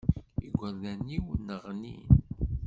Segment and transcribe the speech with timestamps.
[0.45, 2.09] Igerdan-iw nneɣnin.